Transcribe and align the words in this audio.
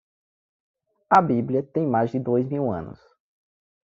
A 1.11 1.21
bíblia 1.21 1.61
tem 1.61 1.85
mais 1.85 2.09
de 2.09 2.17
dois 2.19 2.47
mil 2.47 2.71
anos. 2.71 2.99